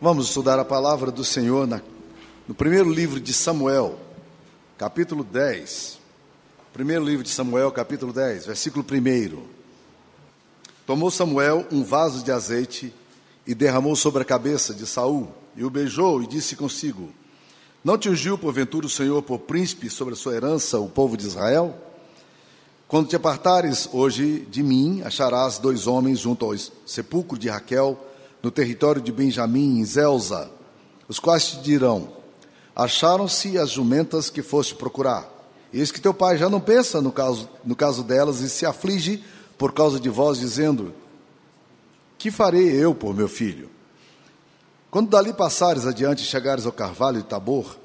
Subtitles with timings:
[0.00, 1.82] Vamos estudar a palavra do Senhor na,
[2.46, 3.98] no primeiro livro de Samuel,
[4.78, 5.98] capítulo 10.
[6.72, 9.42] Primeiro livro de Samuel, capítulo 10, versículo 1.
[10.86, 12.94] Tomou Samuel um vaso de azeite
[13.44, 17.12] e derramou sobre a cabeça de Saul, e o beijou e disse consigo:
[17.82, 21.26] Não te ungiu porventura o Senhor por príncipe sobre a sua herança, o povo de
[21.26, 21.76] Israel?
[22.86, 26.56] Quando te apartares hoje de mim, acharás dois homens junto ao
[26.86, 27.98] sepulcro de Raquel,
[28.42, 30.50] no território de Benjamim, em Zelza,
[31.08, 32.12] os quais te dirão:
[32.74, 35.28] Acharam-se as jumentas que foste procurar.
[35.72, 39.22] Eis que teu pai já não pensa no caso, no caso delas e se aflige
[39.58, 40.94] por causa de vós, dizendo:
[42.16, 43.68] Que farei eu por meu filho?
[44.90, 47.76] Quando dali passares adiante e chegares ao carvalho de Tabor,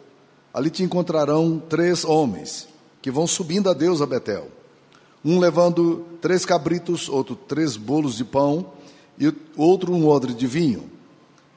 [0.54, 2.68] ali te encontrarão três homens
[3.02, 4.48] que vão subindo a Deus a Betel.
[5.26, 8.72] Um levando três cabritos, outro três bolos de pão
[9.20, 10.90] e outro um odre de vinho.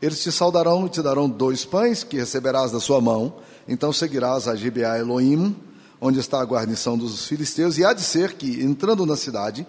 [0.01, 3.35] Eles te saudarão e te darão dois pães que receberás da sua mão.
[3.67, 5.57] Então seguirás a Gibeá Elohim,
[6.01, 9.67] onde está a guarnição dos filisteus, e há de ser que, entrando na cidade,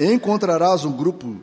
[0.00, 1.36] encontrarás um grupo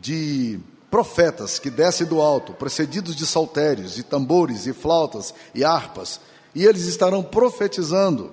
[0.00, 0.58] de
[0.90, 6.20] profetas que descem do alto, precedidos de saltérios, e tambores, e flautas, e harpas,
[6.54, 8.32] e eles estarão profetizando.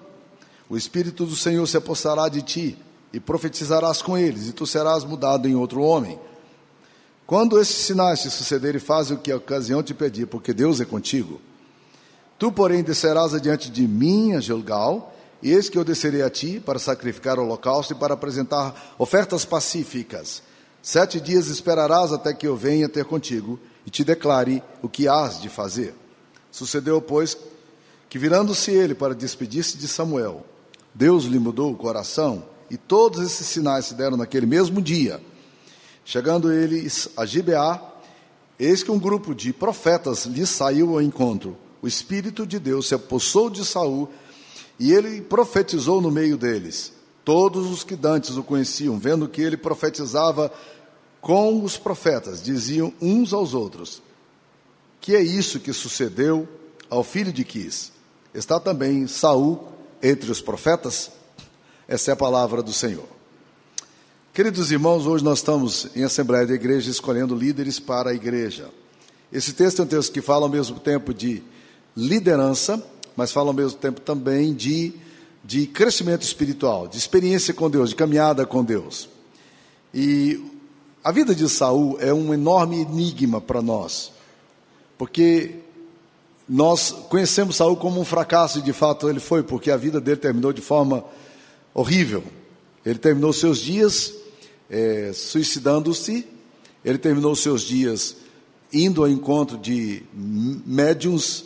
[0.68, 2.78] O Espírito do Senhor se apossará de ti,
[3.14, 6.20] e profetizarás com eles, e tu serás mudado em outro homem
[7.30, 10.86] quando esses sinais te sucederem, faz o que a ocasião te pedir, porque Deus é
[10.86, 11.40] contigo.
[12.40, 16.60] Tu, porém, descerás adiante de mim a Gilgal, e eis que eu descerei a ti
[16.60, 20.42] para sacrificar o holocausto e para apresentar ofertas pacíficas.
[20.82, 25.40] Sete dias esperarás até que eu venha ter contigo e te declare o que hás
[25.40, 25.94] de fazer.
[26.50, 27.38] Sucedeu, pois,
[28.10, 30.44] que virando-se ele para despedir-se de Samuel,
[30.96, 35.22] Deus lhe mudou o coração, e todos esses sinais se deram naquele mesmo dia.
[36.10, 37.80] Chegando eles a Gibeá,
[38.58, 41.56] eis que um grupo de profetas lhe saiu ao encontro.
[41.84, 44.10] O Espírito de Deus se apossou de Saul
[44.80, 46.92] e ele profetizou no meio deles.
[47.24, 50.52] Todos os que dantes o conheciam, vendo que ele profetizava
[51.22, 54.02] com os profetas, diziam uns aos outros:
[55.00, 56.50] Que é isso que sucedeu
[56.90, 57.92] ao filho de Quis?
[58.34, 59.64] Está também Saul
[60.02, 61.12] entre os profetas?
[61.88, 63.19] Essa é a palavra do Senhor.
[64.40, 68.70] Queridos irmãos, hoje nós estamos em Assembleia da Igreja escolhendo líderes para a igreja.
[69.34, 71.44] Esse texto é um texto que fala ao mesmo tempo de
[71.94, 72.82] liderança,
[73.18, 74.94] mas fala ao mesmo tempo também de,
[75.44, 79.10] de crescimento espiritual, de experiência com Deus, de caminhada com Deus.
[79.94, 80.42] E
[81.04, 84.10] a vida de Saul é um enorme enigma para nós,
[84.98, 85.56] porque
[86.48, 90.16] nós conhecemos Saul como um fracasso e de fato ele foi, porque a vida dele
[90.16, 91.04] terminou de forma
[91.74, 92.24] horrível.
[92.86, 94.14] Ele terminou seus dias
[94.70, 96.26] é, suicidando-se.
[96.84, 98.16] Ele terminou seus dias
[98.72, 101.46] indo ao encontro de médiums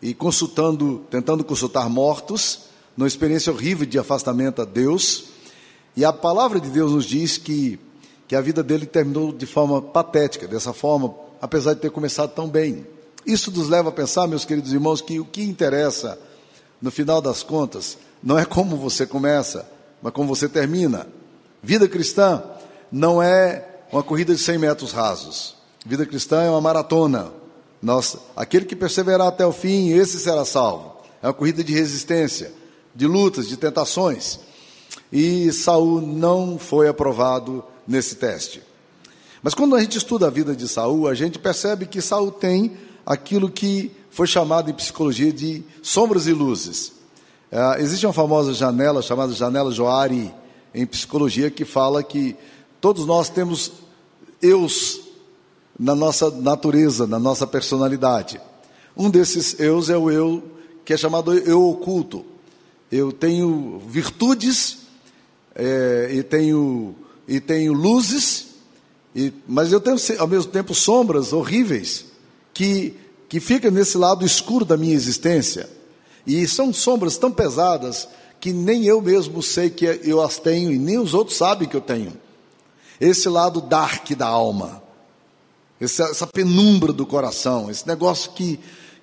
[0.00, 2.60] e consultando, tentando consultar mortos,
[2.96, 5.24] numa experiência horrível de afastamento a Deus.
[5.96, 7.78] E a palavra de Deus nos diz que,
[8.26, 12.48] que a vida dele terminou de forma patética, dessa forma, apesar de ter começado tão
[12.48, 12.86] bem.
[13.26, 16.18] Isso nos leva a pensar, meus queridos irmãos, que o que interessa,
[16.80, 19.68] no final das contas, não é como você começa,
[20.00, 21.06] mas como você termina.
[21.62, 22.42] Vida cristã
[22.90, 25.54] não é uma corrida de 100 metros rasos.
[25.86, 27.32] Vida cristã é uma maratona.
[27.80, 30.96] Nós, aquele que perseverar até o fim, esse será salvo.
[31.22, 32.52] É uma corrida de resistência,
[32.94, 34.40] de lutas, de tentações.
[35.12, 38.62] E Saul não foi aprovado nesse teste.
[39.42, 42.76] Mas quando a gente estuda a vida de Saul, a gente percebe que Saul tem
[43.04, 46.92] aquilo que foi chamado em psicologia de sombras e luzes.
[47.50, 50.32] É, existe uma famosa janela chamada janela Joari,
[50.74, 52.36] em psicologia que fala que
[52.80, 53.72] todos nós temos
[54.40, 55.00] eus
[55.78, 58.40] na nossa natureza, na nossa personalidade.
[58.96, 60.42] Um desses eus é o eu
[60.84, 62.24] que é chamado eu oculto.
[62.90, 64.78] Eu tenho virtudes
[65.54, 66.94] é, e tenho
[67.26, 68.48] e tenho luzes,
[69.14, 72.06] e, mas eu tenho ao mesmo tempo sombras horríveis
[72.52, 72.96] que
[73.28, 75.70] que ficam nesse lado escuro da minha existência.
[76.26, 78.06] E são sombras tão pesadas
[78.42, 81.76] que nem eu mesmo sei que eu as tenho e nem os outros sabem que
[81.76, 82.12] eu tenho.
[83.00, 84.82] Esse lado dark da alma,
[85.80, 88.58] essa, essa penumbra do coração, esse negócio que,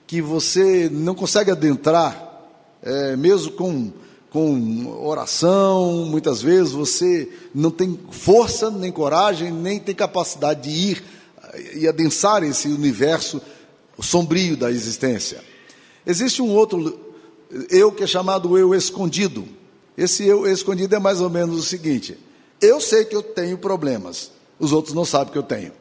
[0.06, 2.50] que você não consegue adentrar,
[2.84, 3.94] é, mesmo com,
[4.30, 11.04] com oração, muitas vezes você não tem força, nem coragem, nem tem capacidade de ir
[11.76, 13.42] e adensar esse universo
[14.02, 15.42] sombrio da existência.
[16.06, 17.09] Existe um outro
[17.70, 19.48] eu que é chamado eu escondido.
[19.98, 22.18] Esse eu escondido é mais ou menos o seguinte:
[22.62, 25.72] eu sei que eu tenho problemas, os outros não sabem que eu tenho,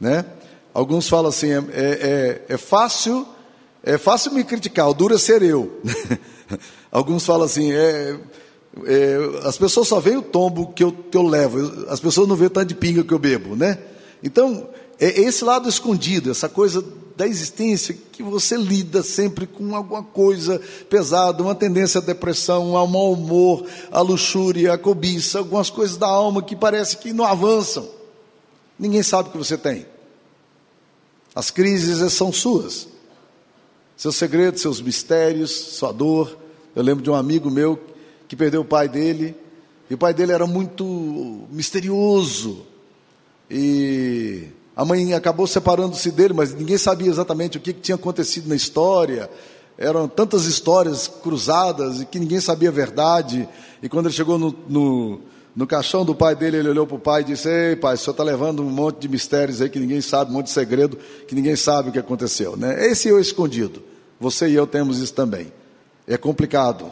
[0.00, 0.24] né?
[0.72, 3.26] Alguns falam assim: é, é, é fácil,
[3.82, 5.80] é fácil me criticar, o duro é ser eu.
[6.92, 8.18] Alguns falam assim: é,
[8.84, 12.36] é, as pessoas só veem o tombo que eu, que eu levo, as pessoas não
[12.36, 13.78] veem tanto de pinga que eu bebo, né?
[14.22, 14.68] Então,
[15.00, 16.84] é esse lado escondido, essa coisa
[17.18, 22.86] da existência que você lida sempre com alguma coisa pesada, uma tendência à depressão, ao
[22.86, 27.88] mau humor, à luxúria, à cobiça, algumas coisas da alma que parece que não avançam.
[28.78, 29.84] Ninguém sabe o que você tem.
[31.34, 32.86] As crises são suas.
[33.96, 36.38] Seus segredos, seus mistérios, sua dor.
[36.72, 37.80] Eu lembro de um amigo meu
[38.28, 39.34] que perdeu o pai dele,
[39.90, 42.64] e o pai dele era muito misterioso.
[43.50, 48.54] E a mãe acabou separando-se dele, mas ninguém sabia exatamente o que, tinha acontecido na
[48.54, 49.28] história.
[49.76, 53.48] Eram tantas histórias cruzadas e que ninguém sabia a verdade.
[53.82, 55.20] E quando ele chegou no, no,
[55.56, 57.98] no caixão do pai dele, ele olhou para o pai e disse: Ei, pai, o
[57.98, 60.96] senhor está levando um monte de mistérios aí que ninguém sabe, um monte de segredo
[61.26, 62.56] que ninguém sabe o que aconteceu.
[62.56, 62.86] Né?
[62.86, 63.82] Esse o escondido.
[64.20, 65.52] Você e eu temos isso também.
[66.06, 66.88] É complicado.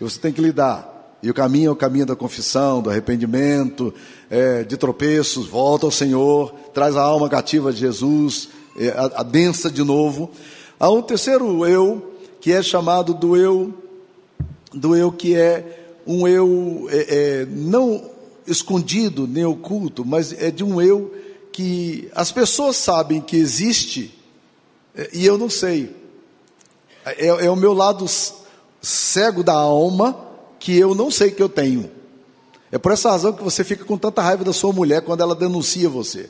[0.00, 0.93] Você tem que lidar.
[1.24, 3.94] E o caminho é o caminho da confissão, do arrependimento,
[4.28, 9.82] é, de tropeços, volta ao Senhor, traz a alma cativa de Jesus, é, adensa de
[9.82, 10.30] novo.
[10.78, 13.72] Há um terceiro eu, que é chamado do eu,
[14.70, 18.10] do eu que é um eu é, é, não
[18.46, 21.10] escondido nem oculto, mas é de um eu
[21.50, 24.12] que as pessoas sabem que existe
[24.94, 25.96] é, e eu não sei.
[27.06, 28.04] É, é o meu lado
[28.82, 31.90] cego da alma que eu não sei que eu tenho.
[32.70, 35.34] É por essa razão que você fica com tanta raiva da sua mulher quando ela
[35.34, 36.28] denuncia você.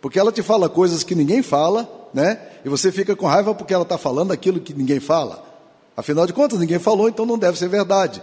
[0.00, 2.38] Porque ela te fala coisas que ninguém fala, né?
[2.64, 5.44] E você fica com raiva porque ela está falando aquilo que ninguém fala.
[5.96, 8.22] Afinal de contas, ninguém falou, então não deve ser verdade.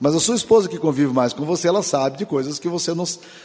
[0.00, 2.94] Mas a sua esposa que convive mais com você, ela sabe de coisas que você
[2.94, 3.04] não,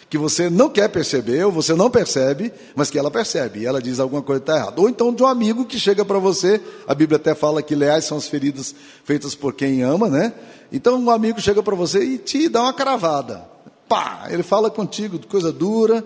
[0.09, 3.59] que você não quer perceber, ou você não percebe, mas que ela percebe.
[3.59, 4.79] E ela diz alguma coisa está errada.
[4.79, 8.05] Ou então de um amigo que chega para você, a Bíblia até fala que leais
[8.05, 8.73] são as feridas
[9.03, 10.33] feitas por quem ama, né?
[10.75, 13.47] Então um amigo chega para você e te dá uma cravada.
[13.87, 14.27] Pá!
[14.29, 16.05] Ele fala contigo de coisa dura,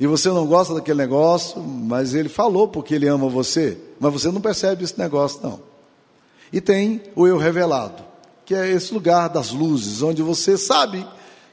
[0.00, 4.30] e você não gosta daquele negócio, mas ele falou porque ele ama você, mas você
[4.30, 5.60] não percebe esse negócio, não.
[6.52, 8.08] E tem o eu revelado
[8.48, 11.06] que é esse lugar das luzes, onde você sabe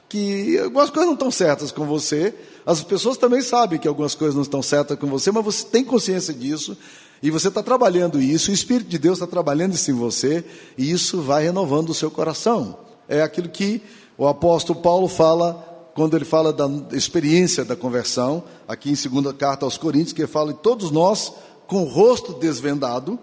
[0.08, 2.32] que algumas coisas não estão certas com você,
[2.64, 5.84] as pessoas também sabem que algumas coisas não estão certas com você, mas você tem
[5.84, 6.74] consciência disso,
[7.22, 10.44] e você está trabalhando isso, o Espírito de Deus está trabalhando isso em você,
[10.76, 12.78] e isso vai renovando o seu coração.
[13.08, 13.82] É aquilo que
[14.18, 15.62] o apóstolo Paulo fala
[15.94, 20.28] quando ele fala da experiência da conversão, aqui em segunda carta aos Coríntios, que ele
[20.28, 21.32] fala de todos nós
[21.66, 23.18] com o rosto desvendado,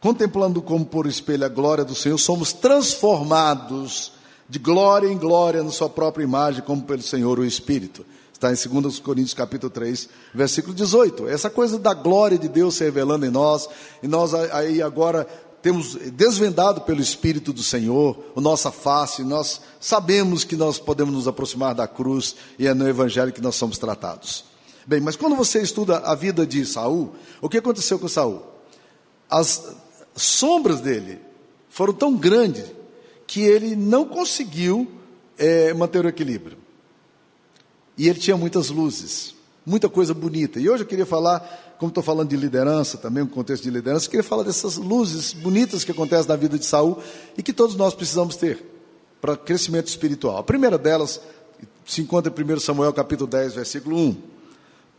[0.00, 4.12] contemplando como por espelho a glória do Senhor, somos transformados
[4.48, 8.06] de glória em glória na sua própria imagem, como pelo Senhor o Espírito.
[8.40, 11.26] Está em 2 Coríntios capítulo 3, versículo 18.
[11.26, 13.68] Essa coisa da glória de Deus se revelando em nós,
[14.00, 15.26] e nós aí agora
[15.60, 21.26] temos desvendado pelo Espírito do Senhor a nossa face, nós sabemos que nós podemos nos
[21.26, 24.44] aproximar da cruz e é no Evangelho que nós somos tratados.
[24.86, 27.12] Bem, mas quando você estuda a vida de Saul,
[27.42, 28.44] o que aconteceu com Saul?
[29.28, 29.74] As,
[30.14, 31.20] sombras dele
[31.68, 32.66] foram tão grandes
[33.26, 34.88] que ele não conseguiu
[35.36, 36.67] é, manter o equilíbrio.
[37.98, 39.34] E ele tinha muitas luzes,
[39.66, 40.60] muita coisa bonita.
[40.60, 44.06] E hoje eu queria falar, como estou falando de liderança, também um contexto de liderança,
[44.06, 46.98] eu queria falar dessas luzes bonitas que acontecem na vida de Saul
[47.36, 48.64] e que todos nós precisamos ter
[49.20, 50.38] para crescimento espiritual.
[50.38, 51.20] A primeira delas
[51.84, 54.16] se encontra em 1 Samuel capítulo 10, versículo 1.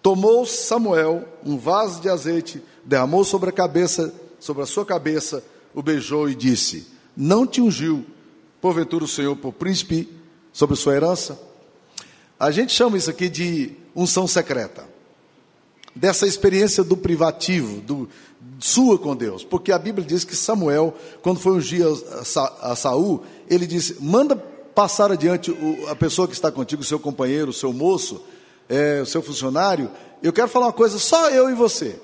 [0.01, 5.83] Tomou Samuel um vaso de azeite, derramou sobre a cabeça sobre a sua cabeça, o
[5.83, 8.05] beijou e disse: Não te ungiu,
[8.61, 10.09] porventura, o Senhor por príncipe
[10.53, 11.39] sobre sua herança?
[12.39, 14.87] A gente chama isso aqui de unção secreta.
[15.93, 18.07] Dessa experiência do privativo, do
[18.59, 19.43] sua com Deus.
[19.43, 21.85] Porque a Bíblia diz que Samuel, quando foi ungir
[22.61, 25.53] a, Saul, ele disse: manda passar adiante
[25.89, 28.23] a pessoa que está contigo, o seu companheiro, o seu moço,
[28.69, 29.91] é, o seu funcionário.
[30.23, 31.99] Eu quero falar uma coisa, só eu e você.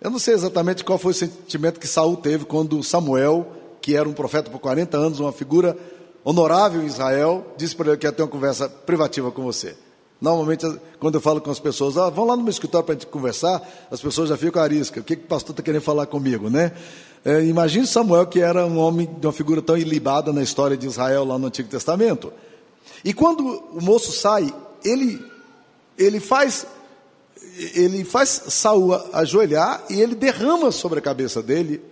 [0.00, 3.46] Eu não sei exatamente qual foi o sentimento que Saul teve quando Samuel,
[3.80, 5.78] que era um profeta por 40 anos, uma figura
[6.24, 9.76] honorável em Israel, disse para ele que ia ter uma conversa privativa com você.
[10.20, 10.64] Normalmente,
[11.00, 13.08] quando eu falo com as pessoas, ah, vão lá no meu escritório para a gente
[13.08, 13.60] conversar,
[13.90, 15.00] as pessoas já ficam arisca.
[15.00, 16.72] O que, que o pastor está querendo falar comigo, né?
[17.24, 20.86] É, imagine Samuel, que era um homem de uma figura tão ilibada na história de
[20.86, 22.32] Israel lá no Antigo Testamento.
[23.04, 24.52] E quando o moço sai,
[24.84, 25.24] ele,
[25.98, 26.66] ele faz
[27.74, 31.82] ele faz Saul ajoelhar e ele derrama sobre a cabeça dele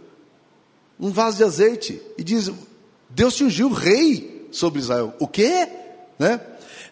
[0.98, 2.50] um vaso de azeite e diz:
[3.10, 5.14] Deus te ungiu rei sobre Israel.
[5.18, 5.68] O quê?
[6.18, 6.40] Né?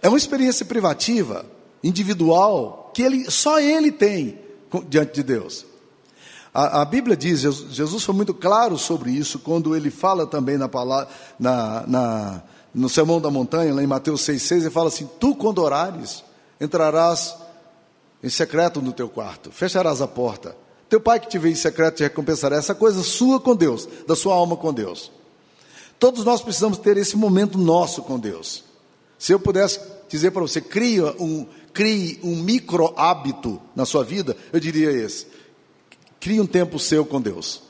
[0.03, 1.45] É uma experiência privativa,
[1.83, 4.39] individual, que ele, só ele tem
[4.89, 5.65] diante de Deus.
[6.53, 10.69] A, a, Bíblia diz, Jesus foi muito claro sobre isso quando ele fala também na
[10.69, 11.09] palavra,
[11.39, 12.43] na, na,
[12.75, 16.25] no Sermão da Montanha, lá em Mateus 6,6, ele fala assim: Tu, quando orares,
[16.61, 17.37] entrarás
[18.23, 20.57] em secreto no teu quarto, fecharás a porta.
[20.89, 22.57] Teu pai que te vê em secreto te recompensará.
[22.57, 25.13] Essa coisa sua com Deus, da sua alma com Deus.
[25.99, 28.65] Todos nós precisamos ter esse momento nosso com Deus.
[29.19, 34.37] Se eu pudesse dizer para você, crie um, crie um micro hábito na sua vida,
[34.53, 35.27] eu diria esse.
[36.21, 37.63] Crie um tempo seu com Deus,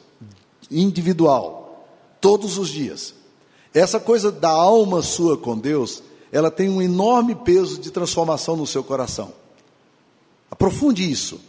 [0.71, 1.87] individual,
[2.21, 3.15] todos os dias.
[3.73, 8.67] Essa coisa da alma sua com Deus, ela tem um enorme peso de transformação no
[8.67, 9.33] seu coração.
[10.51, 11.41] Aprofunde isso.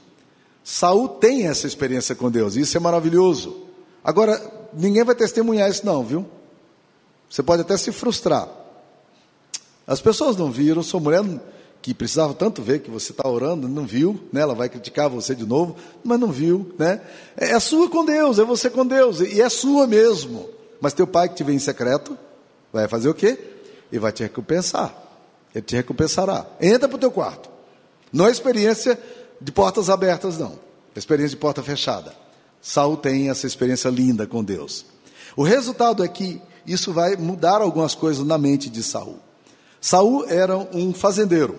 [0.63, 3.63] Saul tem essa experiência com Deus, isso é maravilhoso.
[4.03, 6.25] Agora, ninguém vai testemunhar isso não, viu?
[7.29, 8.47] Você pode até se frustrar.
[9.85, 11.23] As pessoas não viram, sua mulher
[11.81, 14.41] que precisava tanto ver que você está orando, não viu, né?
[14.41, 16.73] ela vai criticar você de novo, mas não viu.
[16.77, 17.01] Né?
[17.37, 20.49] É, é sua com Deus, é você com Deus, e é sua mesmo.
[20.81, 22.17] Mas teu pai que te vê em secreto,
[22.71, 23.37] vai fazer o quê?
[23.91, 24.93] Ele vai te recompensar.
[25.53, 26.45] Ele te recompensará.
[26.59, 27.49] Entra para o teu quarto.
[28.11, 28.99] Não é experiência
[29.39, 30.59] de portas abertas, não.
[30.95, 32.13] É experiência de porta fechada.
[32.61, 34.85] Saul tem essa experiência linda com Deus.
[35.35, 39.17] O resultado é que isso vai mudar algumas coisas na mente de Saul.
[39.81, 41.57] Saul era um fazendeiro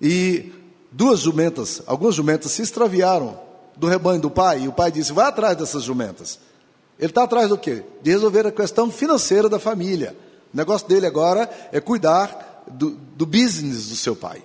[0.00, 0.52] e
[0.92, 3.38] duas jumentas, algumas jumentas se extraviaram
[3.76, 6.38] do rebanho do pai e o pai disse: vai atrás dessas jumentas.
[6.98, 7.82] Ele está atrás do quê?
[8.02, 10.16] De resolver a questão financeira da família.
[10.52, 14.42] O negócio dele agora é cuidar do, do business do seu pai.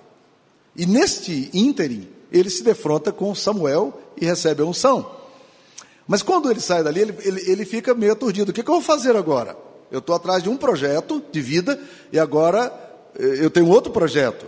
[0.76, 5.21] E neste ínterim, ele se defronta com Samuel e recebe a unção.
[6.06, 8.50] Mas quando ele sai dali, ele, ele, ele fica meio aturdido.
[8.50, 9.56] O que, que eu vou fazer agora?
[9.90, 11.78] Eu estou atrás de um projeto de vida
[12.12, 12.72] e agora
[13.18, 14.46] eh, eu tenho outro projeto.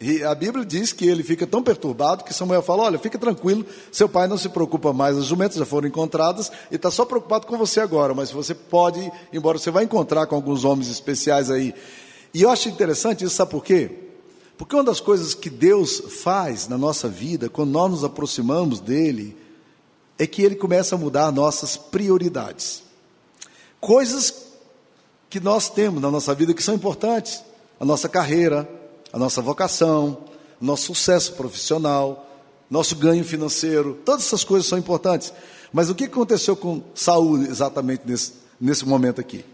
[0.00, 3.64] E a Bíblia diz que ele fica tão perturbado que Samuel fala: Olha, fica tranquilo,
[3.92, 7.46] seu pai não se preocupa mais, as jumentas já foram encontradas e está só preocupado
[7.46, 11.72] com você agora, mas você pode, embora você vai encontrar com alguns homens especiais aí.
[12.34, 13.90] E eu acho interessante isso, sabe por quê?
[14.58, 19.36] Porque uma das coisas que Deus faz na nossa vida, quando nós nos aproximamos dele,
[20.22, 22.84] é que ele começa a mudar nossas prioridades.
[23.80, 24.52] Coisas
[25.28, 27.42] que nós temos na nossa vida que são importantes:
[27.80, 28.68] a nossa carreira,
[29.12, 30.18] a nossa vocação,
[30.60, 32.30] nosso sucesso profissional,
[32.70, 35.32] nosso ganho financeiro, todas essas coisas são importantes.
[35.72, 39.44] Mas o que aconteceu com Saul exatamente nesse, nesse momento aqui?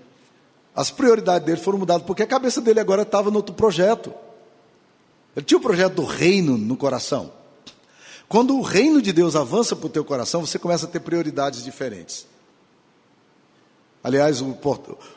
[0.75, 4.13] As prioridades dele foram mudadas, porque a cabeça dele agora estava no outro projeto.
[5.35, 7.38] Ele tinha o projeto do reino no coração.
[8.29, 11.65] Quando o reino de Deus avança para o teu coração, você começa a ter prioridades
[11.65, 12.27] diferentes.
[14.05, 14.57] Aliás, o,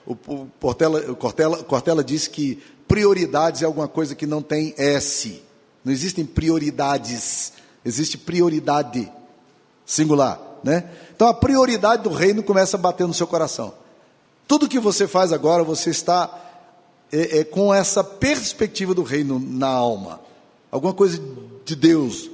[0.05, 4.73] o, o, Portela, o Cortella, Cortella disse que prioridades é alguma coisa que não tem
[4.77, 5.41] S.
[5.83, 7.53] Não existem prioridades,
[7.83, 9.11] existe prioridade
[9.85, 10.89] singular, né?
[11.13, 13.73] Então a prioridade do reino começa a bater no seu coração.
[14.47, 16.33] Tudo que você faz agora, você está
[17.11, 20.21] é, é, com essa perspectiva do reino na alma.
[20.71, 21.21] Alguma coisa
[21.65, 22.30] de Deus,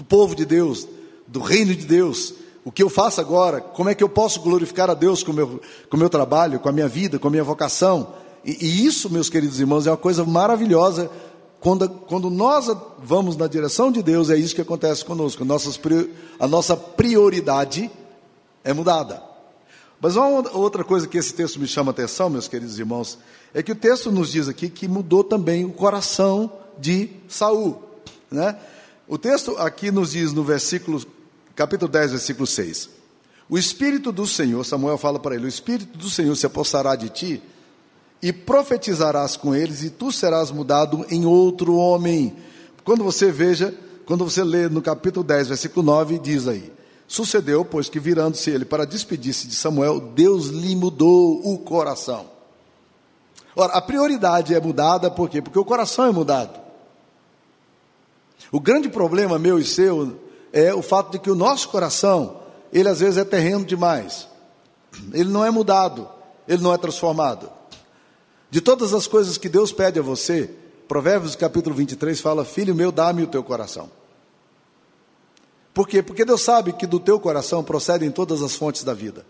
[0.00, 0.88] do povo de Deus,
[1.26, 2.32] do reino de Deus,
[2.64, 5.34] o que eu faço agora, como é que eu posso glorificar a Deus com o
[5.34, 8.14] meu, com meu trabalho, com a minha vida, com a minha vocação.
[8.42, 11.10] E, e isso, meus queridos irmãos, é uma coisa maravilhosa.
[11.60, 15.44] Quando, quando nós vamos na direção de Deus, é isso que acontece conosco.
[15.44, 15.78] Nossas,
[16.38, 17.90] a nossa prioridade
[18.64, 19.22] é mudada.
[20.00, 23.18] Mas uma outra coisa que esse texto me chama a atenção, meus queridos irmãos,
[23.52, 27.82] é que o texto nos diz aqui que mudou também o coração de Saul.
[28.30, 28.56] Né?
[29.10, 31.02] O texto aqui nos diz no versículo
[31.56, 32.88] capítulo 10, versículo 6.
[33.48, 37.08] O Espírito do Senhor, Samuel fala para ele: O Espírito do Senhor se apossará de
[37.08, 37.42] ti,
[38.22, 42.36] e profetizarás com eles, e tu serás mudado em outro homem.
[42.84, 43.74] Quando você veja,
[44.06, 46.72] quando você lê no capítulo 10, versículo 9, diz aí:
[47.08, 52.26] Sucedeu, pois que virando-se ele para despedir-se de Samuel, Deus lhe mudou o coração.
[53.56, 55.42] Ora, a prioridade é mudada por quê?
[55.42, 56.69] Porque o coração é mudado.
[58.52, 60.18] O grande problema meu e seu
[60.52, 62.40] é o fato de que o nosso coração,
[62.72, 64.28] ele às vezes é terreno demais.
[65.12, 66.08] Ele não é mudado,
[66.48, 67.50] ele não é transformado.
[68.50, 70.50] De todas as coisas que Deus pede a você,
[70.88, 73.88] Provérbios capítulo 23 fala: Filho meu, dá-me o teu coração.
[75.72, 76.02] Por quê?
[76.02, 79.24] Porque Deus sabe que do teu coração procedem todas as fontes da vida.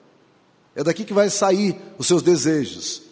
[0.75, 3.03] É daqui que vai sair os seus desejos,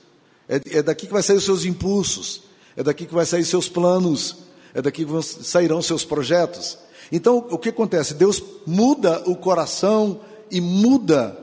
[0.49, 3.69] é, é daqui que vai sair os seus impulsos, é daqui que vai sair seus
[3.69, 4.48] planos,
[4.79, 6.79] é daqui que sairão seus projetos.
[7.11, 8.15] Então, o que acontece?
[8.15, 10.21] Deus muda o coração
[10.53, 11.37] e muda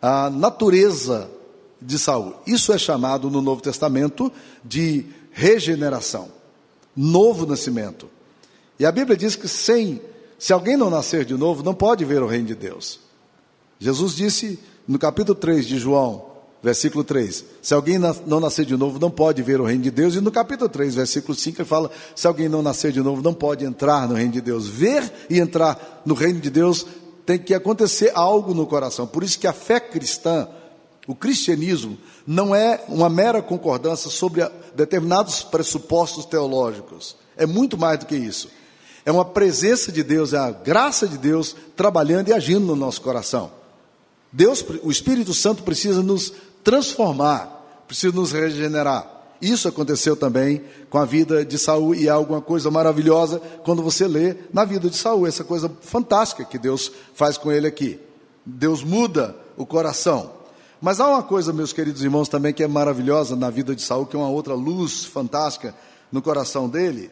[0.00, 1.30] a natureza
[1.80, 2.34] de Saul.
[2.44, 4.32] Isso é chamado no Novo Testamento
[4.64, 6.28] de regeneração,
[6.96, 8.10] novo nascimento.
[8.80, 10.02] E a Bíblia diz que sem,
[10.36, 12.98] se alguém não nascer de novo, não pode ver o reino de Deus.
[13.78, 14.58] Jesus disse
[14.88, 16.31] no capítulo 3 de João,
[16.62, 20.14] versículo 3, se alguém não nascer de novo, não pode ver o reino de Deus.
[20.14, 23.34] E no capítulo 3, versículo 5, ele fala: se alguém não nascer de novo, não
[23.34, 24.68] pode entrar no reino de Deus.
[24.68, 26.86] Ver e entrar no reino de Deus
[27.26, 29.06] tem que acontecer algo no coração.
[29.06, 30.48] Por isso que a fé cristã,
[31.06, 37.16] o cristianismo, não é uma mera concordância sobre determinados pressupostos teológicos.
[37.36, 38.48] É muito mais do que isso.
[39.04, 43.00] É uma presença de Deus, é a graça de Deus trabalhando e agindo no nosso
[43.00, 43.50] coração.
[44.32, 49.10] Deus, o Espírito Santo precisa nos transformar, precisa nos regenerar.
[49.40, 54.06] Isso aconteceu também com a vida de Saul e é alguma coisa maravilhosa quando você
[54.06, 57.98] lê na vida de Saul, essa coisa fantástica que Deus faz com ele aqui.
[58.46, 60.30] Deus muda o coração.
[60.80, 64.06] Mas há uma coisa, meus queridos irmãos, também que é maravilhosa na vida de Saul,
[64.06, 65.74] que é uma outra luz fantástica
[66.10, 67.10] no coração dele,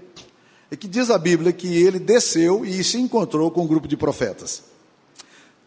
[0.70, 3.96] é que diz a Bíblia que ele desceu e se encontrou com um grupo de
[3.96, 4.62] profetas.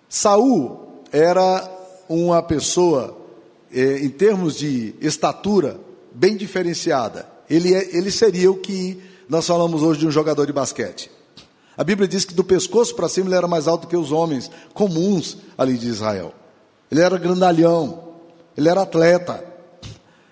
[0.07, 1.69] Saul era
[2.07, 3.17] uma pessoa,
[3.73, 5.79] em termos de estatura,
[6.13, 7.27] bem diferenciada.
[7.49, 11.09] Ele, é, ele seria o que nós falamos hoje de um jogador de basquete.
[11.75, 14.49] A Bíblia diz que do pescoço para cima ele era mais alto que os homens
[14.73, 16.33] comuns ali de Israel.
[16.91, 18.13] Ele era grandalhão,
[18.55, 19.43] ele era atleta,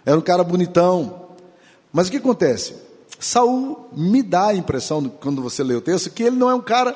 [0.06, 1.30] era um cara bonitão.
[1.92, 2.76] Mas o que acontece?
[3.20, 6.62] Saul me dá a impressão, quando você lê o texto, que ele não é um
[6.62, 6.96] cara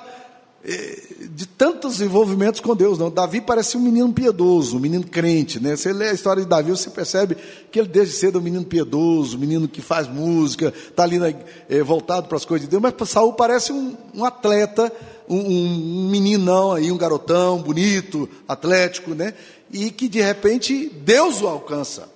[1.36, 3.12] de tantos envolvimentos com Deus, não.
[3.12, 5.76] Davi parece um menino piedoso, um menino crente, né?
[5.76, 7.38] Você lê a história de Davi, você percebe
[7.72, 11.20] que ele desde cedo é um menino piedoso, um menino que faz música, está ali
[11.20, 11.32] na,
[11.70, 14.92] é, voltado para as coisas de Deus, mas Saul parece um, um atleta,
[15.30, 19.36] um, um, meninão aí, um garotão bonito, atlético, né?
[19.72, 22.15] E que de repente Deus o alcança.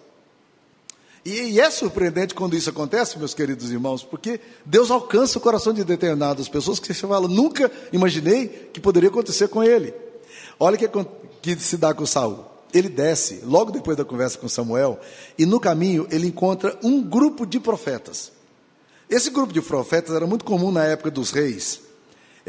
[1.25, 5.73] E, e, é surpreendente quando isso acontece, meus queridos irmãos, porque Deus alcança o coração
[5.73, 9.93] de determinadas pessoas que você fala, nunca imaginei que poderia acontecer com ele.
[10.59, 10.79] Olha o
[11.41, 12.45] que, que se dá com Saul.
[12.73, 14.99] Ele desce, logo depois da conversa com Samuel,
[15.37, 18.31] e no caminho ele encontra um grupo de profetas.
[19.09, 21.88] Esse grupo de profetas era muito comum na época dos reis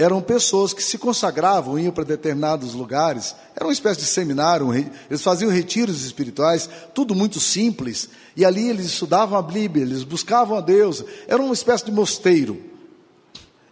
[0.00, 5.20] eram pessoas que se consagravam, iam para determinados lugares, era uma espécie de seminário, eles
[5.20, 10.62] faziam retiros espirituais, tudo muito simples, e ali eles estudavam a Bíblia, eles buscavam a
[10.62, 12.58] Deus, era uma espécie de mosteiro.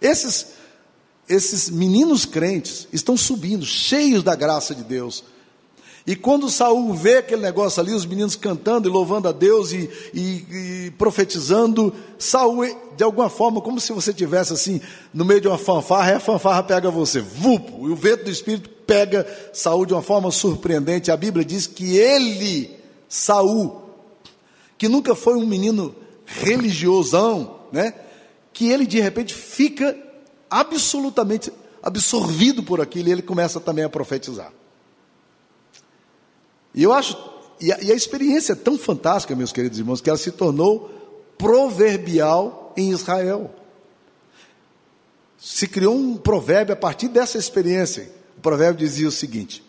[0.03, 0.49] Esses,
[1.27, 5.25] esses meninos crentes estão subindo, cheios da graça de Deus,
[6.09, 9.91] e quando Saul vê aquele negócio ali, os meninos cantando e louvando a Deus e,
[10.15, 12.65] e, e profetizando, Saul,
[12.97, 14.81] de alguma forma, como se você tivesse assim,
[15.13, 18.31] no meio de uma fanfarra, e a fanfarra pega você, vupo, e o vento do
[18.31, 21.11] Espírito pega Saul de uma forma surpreendente.
[21.11, 22.75] A Bíblia diz que ele,
[23.07, 23.83] Saul,
[24.79, 25.95] que nunca foi um menino
[26.25, 27.93] religiosão, né?
[28.55, 29.95] Que ele de repente fica
[30.49, 34.51] absolutamente absorvido por aquilo e ele começa também a profetizar.
[36.79, 37.19] E eu acho,
[37.61, 40.89] e a, e a experiência é tão fantástica, meus queridos irmãos, que ela se tornou
[41.37, 43.51] proverbial em Israel.
[45.37, 48.09] Se criou um provérbio a partir dessa experiência.
[48.37, 49.61] O provérbio dizia o seguinte: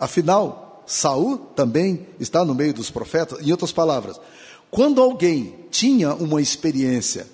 [0.00, 3.46] afinal, Saul também está no meio dos profetas.
[3.46, 4.18] Em outras palavras,
[4.70, 7.26] quando alguém tinha uma experiência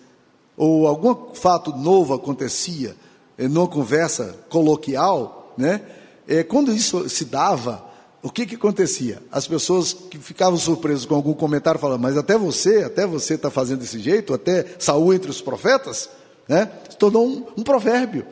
[0.57, 2.97] ou algum fato novo acontecia
[3.39, 5.81] numa conversa coloquial, né?
[6.27, 7.89] É, quando isso se dava,
[8.23, 9.23] o que, que acontecia?
[9.33, 13.51] As pessoas que ficavam surpresas com algum comentário falavam, mas até você, até você está
[13.51, 16.11] fazendo desse jeito, até Saul entre os profetas,
[16.47, 16.71] né?
[16.91, 18.27] Se tornou um, um provérbio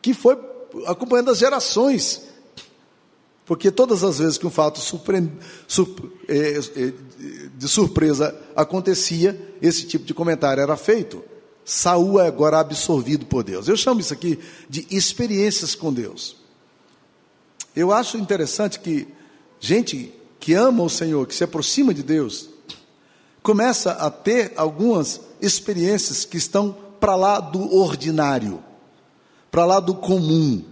[0.00, 0.38] que foi
[0.86, 2.22] acompanhando as gerações.
[3.44, 5.28] Porque todas as vezes que um fato surpre...
[6.28, 6.92] É, é,
[7.56, 11.22] de surpresa acontecia, esse tipo de comentário era feito.
[11.64, 13.68] Saul é agora absorvido por Deus.
[13.68, 16.36] Eu chamo isso aqui de experiências com Deus.
[17.74, 19.06] Eu acho interessante que
[19.62, 22.50] gente que ama o Senhor, que se aproxima de Deus,
[23.44, 28.62] começa a ter algumas experiências que estão para lá do ordinário,
[29.52, 30.64] para lá do comum.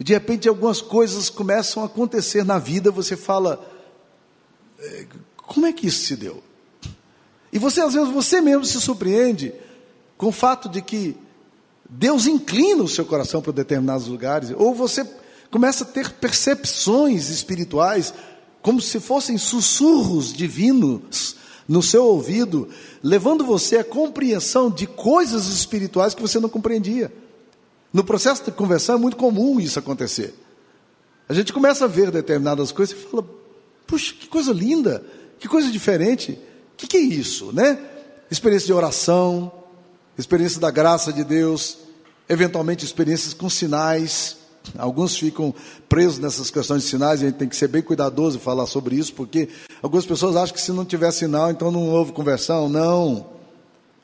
[0.00, 3.70] De repente algumas coisas começam a acontecer na vida, você fala,
[4.78, 6.42] é, como é que isso se deu?
[7.52, 9.52] E você às vezes você mesmo se surpreende
[10.16, 11.14] com o fato de que
[11.86, 15.06] Deus inclina o seu coração para determinados lugares, ou você
[15.50, 18.12] começa a ter percepções espirituais,
[18.60, 22.68] como se fossem sussurros divinos no seu ouvido,
[23.02, 27.12] levando você à compreensão de coisas espirituais que você não compreendia.
[27.92, 30.34] No processo de conversão é muito comum isso acontecer.
[31.28, 33.24] A gente começa a ver determinadas coisas e fala:
[33.86, 35.04] puxa, que coisa linda,
[35.38, 37.78] que coisa diferente, o que, que é isso, né?
[38.30, 39.52] Experiência de oração,
[40.16, 41.78] experiência da graça de Deus,
[42.28, 44.36] eventualmente experiências com sinais.
[44.76, 45.54] Alguns ficam
[45.88, 48.66] presos nessas questões de sinais, e a gente tem que ser bem cuidadoso e falar
[48.66, 49.48] sobre isso, porque
[49.82, 52.68] algumas pessoas acham que se não tiver sinal, então não houve conversão.
[52.68, 53.26] Não.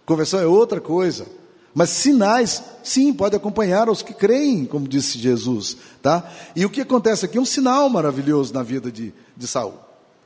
[0.06, 1.26] Conversão é outra coisa.
[1.74, 6.30] Mas sinais, sim, pode acompanhar os que creem, como disse Jesus, tá?
[6.54, 9.74] E o que acontece aqui é um sinal maravilhoso na vida de, de Saul.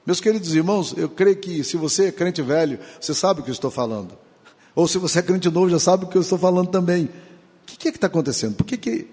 [0.04, 3.50] Meus queridos irmãos, eu creio que se você é crente velho, você sabe o que
[3.50, 4.16] eu estou falando.
[4.74, 7.04] Ou se você é crente novo, já sabe o que eu estou falando também.
[7.04, 8.54] O que é que está acontecendo?
[8.54, 9.08] Por que, que,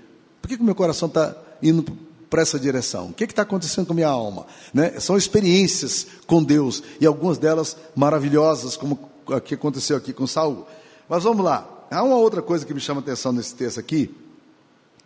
[0.46, 1.84] por que, o meu coração está indo
[2.30, 3.08] para essa direção?
[3.08, 4.46] O que está acontecendo com a minha alma?
[4.72, 5.00] Né?
[5.00, 10.68] São experiências com Deus, e algumas delas maravilhosas, como o que aconteceu aqui com Saul.
[11.10, 11.68] Mas vamos lá.
[11.90, 14.14] Há uma outra coisa que me chama a atenção nesse texto aqui,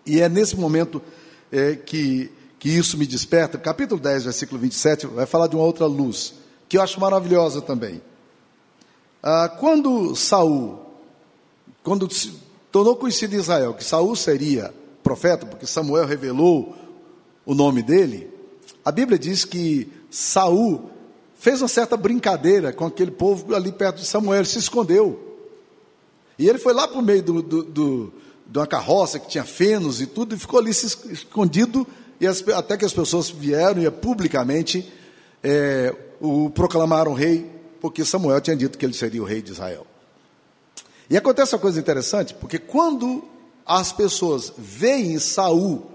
[0.06, 1.02] e é nesse momento
[1.49, 3.58] é, que, que isso me desperta.
[3.58, 6.34] Capítulo 10, versículo 27, vai falar de uma outra luz,
[6.67, 8.02] que eu acho maravilhosa também.
[9.23, 10.80] Ah, quando Saul,
[11.82, 12.34] quando se
[12.71, 14.73] tornou conhecido em Israel que Saul seria
[15.10, 16.76] profeta, porque Samuel revelou
[17.43, 18.30] o nome dele,
[18.86, 20.91] a Bíblia diz que Saul
[21.36, 25.38] fez uma certa brincadeira com aquele povo ali perto de Samuel, ele se escondeu.
[26.38, 28.13] E ele foi lá para o meio do, do, do,
[28.45, 31.88] de uma carroça que tinha fenos e tudo, e ficou ali se escondido,
[32.22, 34.88] e as, até que as pessoas vieram e publicamente
[35.43, 37.50] é, o proclamaram rei
[37.82, 39.88] porque Samuel tinha dito que ele seria o rei de Israel.
[41.10, 43.24] E acontece uma coisa interessante, porque quando
[43.69, 45.91] as pessoas veem Saul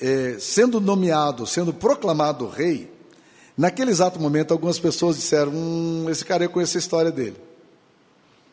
[0.00, 2.90] é, sendo nomeado, sendo proclamado rei,
[3.54, 7.36] naquele exato momento algumas pessoas disseram: hum, esse cara eu conheço a história dele.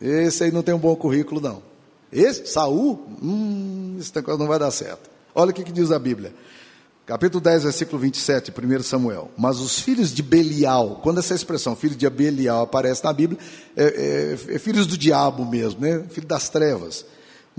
[0.01, 1.63] Esse aí não tem um bom currículo, não.
[2.11, 5.09] Esse, Saul, hum, esse negócio não vai dar certo.
[5.33, 6.33] Olha o que, que diz a Bíblia.
[7.05, 9.31] Capítulo 10, versículo 27, 1 Samuel.
[9.37, 13.39] Mas os filhos de Belial, quando essa expressão filho de Belial aparece na Bíblia,
[13.75, 13.83] é,
[14.49, 16.03] é, é filhos do diabo mesmo, né?
[16.09, 17.05] filho das trevas.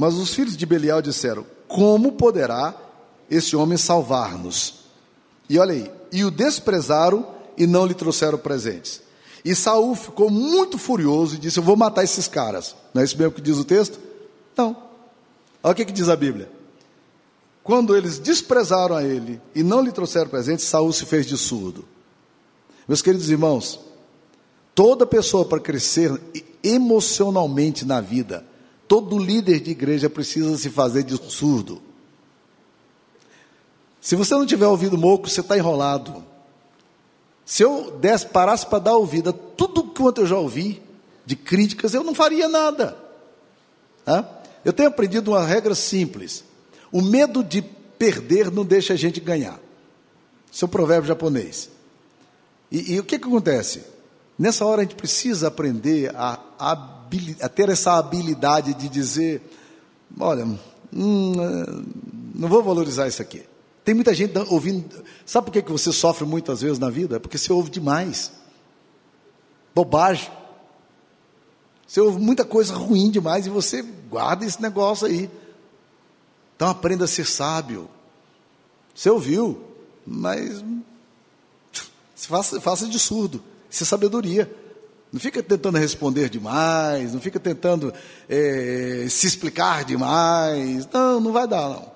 [0.01, 2.75] Mas os filhos de Belial disseram: Como poderá
[3.31, 4.87] esse homem salvar-nos?
[5.47, 9.03] E olha aí, e o desprezaram e não lhe trouxeram presentes.
[9.45, 12.75] E Saul ficou muito furioso e disse: Eu vou matar esses caras.
[12.95, 14.01] Não é isso mesmo que diz o texto?
[14.57, 14.75] Não.
[15.63, 16.51] Olha o que, que diz a Bíblia.
[17.63, 21.85] Quando eles desprezaram a ele e não lhe trouxeram presentes, Saul se fez de surdo.
[22.89, 23.79] Meus queridos irmãos,
[24.75, 26.19] toda pessoa para crescer
[26.65, 28.49] emocionalmente na vida,
[28.91, 31.81] todo líder de igreja precisa se fazer de surdo.
[34.01, 36.25] Se você não tiver ouvido moco, você está enrolado.
[37.47, 40.83] Se eu desse, parasse para dar ouvida tudo quanto eu já ouvi
[41.25, 42.99] de críticas, eu não faria nada.
[44.65, 46.43] Eu tenho aprendido uma regra simples.
[46.91, 49.61] O medo de perder não deixa a gente ganhar.
[50.51, 51.71] Isso é um provérbio japonês.
[52.73, 53.85] E, e o que, que acontece?
[54.37, 57.00] Nessa hora a gente precisa aprender a, a,
[57.41, 59.43] a ter essa habilidade de dizer:
[60.19, 60.47] olha,
[60.93, 61.33] hum,
[62.35, 63.45] não vou valorizar isso aqui.
[63.85, 65.03] Tem muita gente ouvindo.
[65.25, 67.17] Sabe por que, que você sofre muitas vezes na vida?
[67.17, 68.31] É porque você ouve demais.
[69.75, 70.31] Bobagem.
[71.87, 75.31] Você ouve muita coisa ruim demais e você guarda esse negócio aí.
[76.55, 77.89] Então aprenda a ser sábio.
[78.95, 79.61] Você ouviu,
[80.07, 80.63] mas
[82.15, 83.43] faça, faça de surdo.
[83.69, 84.53] Isso é sabedoria.
[85.13, 87.93] Não fica tentando responder demais, não fica tentando
[88.29, 90.89] é, se explicar demais.
[90.93, 91.91] Não, não vai dar, não.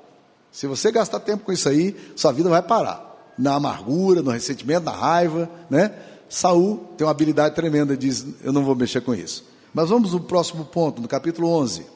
[0.50, 3.34] Se você gastar tempo com isso aí, sua vida vai parar.
[3.36, 5.92] Na amargura, no ressentimento, na raiva, né?
[6.28, 9.44] Saul tem uma habilidade tremenda, diz, eu não vou mexer com isso.
[9.72, 11.86] Mas vamos no próximo ponto, no capítulo 11.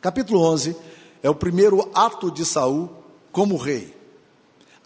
[0.00, 0.76] Capítulo 11
[1.22, 2.90] é o primeiro ato de Saul
[3.32, 3.95] como rei.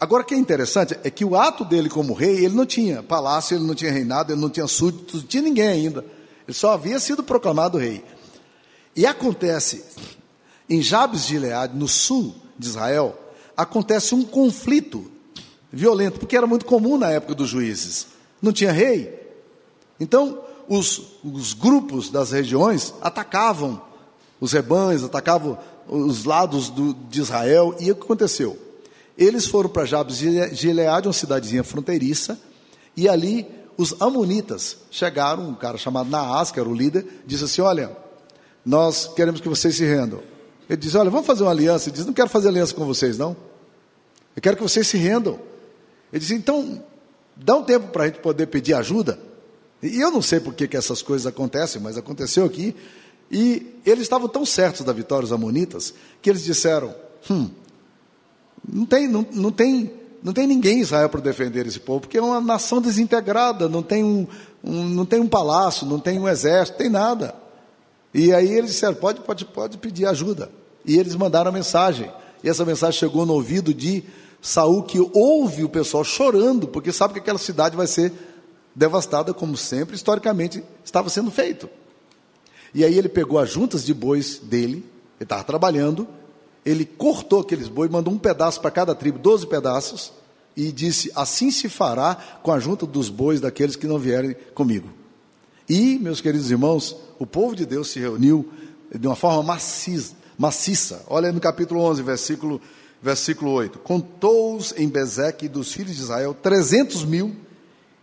[0.01, 3.03] Agora, o que é interessante é que o ato dele como rei, ele não tinha
[3.03, 6.03] palácio, ele não tinha reinado, ele não tinha súditos, não tinha ninguém ainda.
[6.49, 8.03] Ele só havia sido proclamado rei.
[8.97, 9.85] E acontece,
[10.71, 13.15] em Jabes de Gileade, no sul de Israel,
[13.55, 15.05] acontece um conflito
[15.71, 18.07] violento, porque era muito comum na época dos juízes.
[18.41, 19.21] Não tinha rei.
[20.01, 23.83] Então, os, os grupos das regiões atacavam
[24.41, 27.77] os rebanhos, atacavam os lados do, de Israel.
[27.79, 28.70] E o que aconteceu?
[29.17, 32.39] Eles foram para Jabes de Gileade, uma cidadezinha fronteiriça,
[32.97, 33.47] e ali
[33.77, 37.97] os amonitas chegaram, um cara chamado Naas, que era o líder, disse assim: Olha,
[38.65, 40.21] nós queremos que vocês se rendam.
[40.69, 41.89] Ele diz: Olha, vamos fazer uma aliança.
[41.89, 43.37] Ele diz: Não quero fazer aliança com vocês, não.
[44.37, 45.39] Eu quero que vocês se rendam.
[46.13, 46.83] Ele diz: Então,
[47.37, 49.19] dá um tempo para a gente poder pedir ajuda.
[49.83, 52.77] E eu não sei por que, que essas coisas acontecem, mas aconteceu aqui.
[53.31, 56.95] E eles estavam tão certos da vitória dos amonitas que eles disseram:
[57.31, 57.49] Hum,
[58.67, 59.93] não tem, não, não tem,
[60.23, 63.83] não tem ninguém em Israel para defender esse povo, porque é uma nação desintegrada, não
[63.83, 64.27] tem um,
[64.63, 67.35] um, não tem um palácio, não tem um exército, tem nada.
[68.13, 70.51] E aí eles disseram: pode, pode, pode pedir ajuda.
[70.85, 72.11] E eles mandaram a mensagem.
[72.43, 74.03] E essa mensagem chegou no ouvido de
[74.41, 78.13] Saul, que ouve o pessoal chorando, porque sabe que aquela cidade vai ser
[78.75, 81.69] devastada, como sempre, historicamente estava sendo feito.
[82.75, 84.85] E aí ele pegou as juntas de bois dele, ele
[85.21, 86.09] estava trabalhando,
[86.65, 90.13] ele cortou aqueles bois, mandou um pedaço para cada tribo, 12 pedaços,
[90.57, 94.89] e disse: Assim se fará com a junta dos bois daqueles que não vierem comigo.
[95.69, 98.49] E, meus queridos irmãos, o povo de Deus se reuniu
[98.93, 100.15] de uma forma maciça.
[100.37, 101.05] maciça.
[101.07, 102.61] Olha no capítulo 11, versículo,
[103.01, 103.79] versículo 8.
[103.79, 107.37] Contou-os em Bezeque dos filhos de Israel 300 mil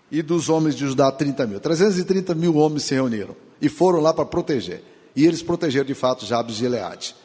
[0.09, 1.59] e dos homens de Judá 30 mil.
[1.59, 4.81] 330 mil homens se reuniram e foram lá para proteger.
[5.15, 7.15] E eles protegeram de fato Jabes de Eleade.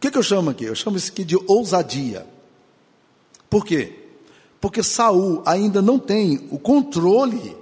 [0.00, 0.64] O que, que eu chamo aqui?
[0.64, 2.26] Eu chamo isso aqui de ousadia.
[3.50, 3.92] Por quê?
[4.58, 7.54] Porque Saul ainda não tem o controle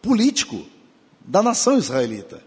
[0.00, 0.64] político
[1.20, 2.42] da nação israelita.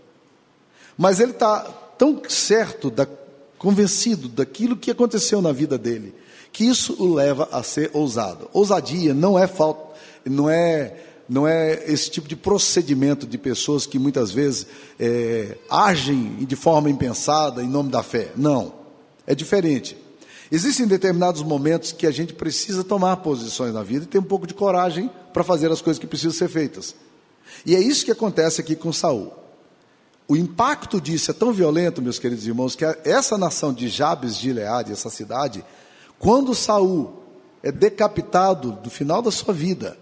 [0.97, 1.59] Mas ele está
[1.95, 3.07] tão certo, da,
[3.55, 6.15] convencido daquilo que aconteceu na vida dele,
[6.51, 8.49] que isso o leva a ser ousado.
[8.51, 10.95] Ousadia não é falta, não é,
[11.31, 14.67] não é esse tipo de procedimento de pessoas que muitas vezes
[14.99, 18.33] é, agem de forma impensada em nome da fé.
[18.35, 18.73] Não,
[19.25, 19.95] é diferente.
[20.51, 24.45] Existem determinados momentos que a gente precisa tomar posições na vida e ter um pouco
[24.45, 26.95] de coragem para fazer as coisas que precisam ser feitas.
[27.65, 29.31] E é isso que acontece aqui com Saul.
[30.27, 34.49] O impacto disso é tão violento, meus queridos irmãos, que essa nação de Jabes de
[34.49, 35.63] Gileade, essa cidade,
[36.19, 37.23] quando Saul
[37.63, 39.97] é decapitado no final da sua vida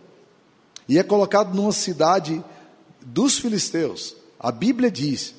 [0.89, 2.43] e é colocado numa cidade
[3.05, 5.35] dos filisteus, a Bíblia diz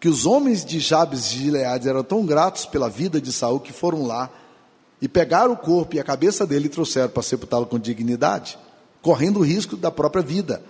[0.00, 3.72] que os homens de Jabes de Gileade eram tão gratos pela vida de Saul que
[3.72, 4.28] foram lá
[5.00, 8.58] e pegaram o corpo e a cabeça dele e trouxeram para sepultá-lo com dignidade,
[9.00, 10.62] correndo o risco da própria vida.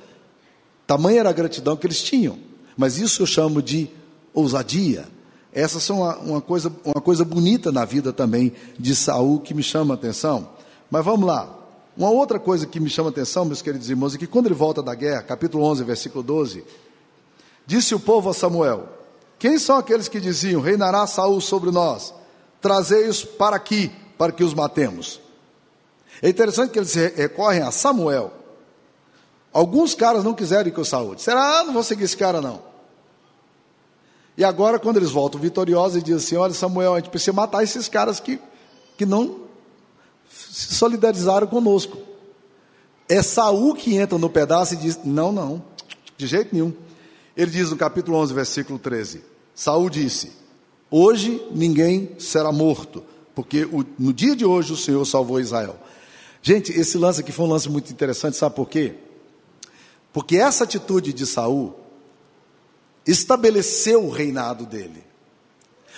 [0.86, 2.38] Tamanha era a gratidão que eles tinham.
[2.76, 3.90] Mas isso eu chamo de
[4.32, 5.06] ousadia.
[5.52, 9.62] Essas são uma, uma, coisa, uma coisa bonita na vida também de Saul que me
[9.62, 10.50] chama a atenção.
[10.90, 11.57] Mas vamos lá.
[11.98, 14.54] Uma outra coisa que me chama a atenção, meus queridos irmãos, é que quando ele
[14.54, 16.64] volta da guerra, capítulo 11, versículo 12,
[17.66, 18.88] disse o povo a Samuel:
[19.36, 22.14] Quem são aqueles que diziam: Reinará Saul sobre nós?
[22.60, 25.20] Trazei-os para aqui para que os matemos.
[26.22, 28.32] É interessante que eles recorrem a Samuel.
[29.52, 31.16] Alguns caras não quiseram ir com Saúl.
[31.16, 32.62] Disseram, ah, não vou seguir esse cara não.
[34.36, 37.64] E agora, quando eles voltam vitoriosos e dizem assim: olha, Samuel, a gente precisa matar
[37.64, 38.40] esses caras que,
[38.96, 39.48] que não
[40.78, 41.98] solidarizaram conosco.
[43.08, 45.62] É Saul que entra no pedaço e diz: não, não,
[46.16, 46.72] de jeito nenhum.
[47.36, 49.22] Ele diz no capítulo 11, versículo 13:
[49.54, 50.32] Saul disse:
[50.90, 53.02] Hoje ninguém será morto,
[53.34, 55.76] porque o, no dia de hoje o Senhor salvou Israel.
[56.42, 58.94] Gente, esse lance aqui foi um lance muito interessante, sabe por quê?
[60.12, 61.74] Porque essa atitude de Saul
[63.06, 65.04] estabeleceu o reinado dele.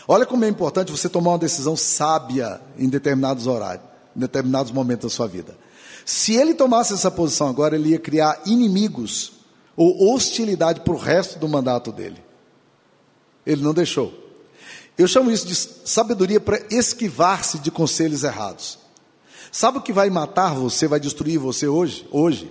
[0.09, 5.11] Olha como é importante você tomar uma decisão sábia em determinados horários, em determinados momentos
[5.11, 5.57] da sua vida.
[6.05, 9.33] Se ele tomasse essa posição agora, ele ia criar inimigos
[9.77, 12.23] ou hostilidade para o resto do mandato dele.
[13.46, 14.12] Ele não deixou.
[14.99, 18.79] Eu chamo isso de sabedoria para esquivar-se de conselhos errados.
[19.51, 22.07] Sabe o que vai matar você, vai destruir você hoje?
[22.11, 22.51] Hoje.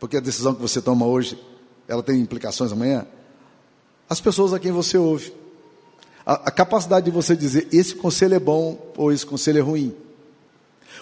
[0.00, 1.38] Porque a decisão que você toma hoje,
[1.86, 3.06] ela tem implicações amanhã.
[4.08, 5.32] As pessoas a quem você ouve.
[6.26, 9.94] A, a capacidade de você dizer esse conselho é bom ou esse conselho é ruim.